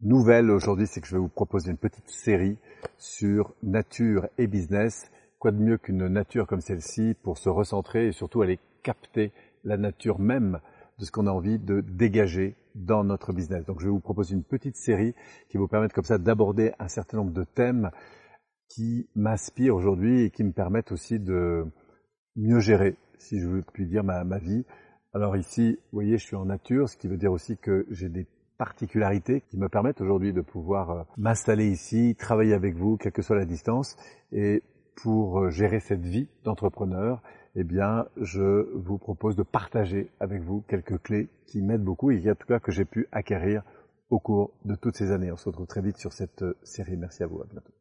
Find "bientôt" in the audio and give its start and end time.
47.50-47.72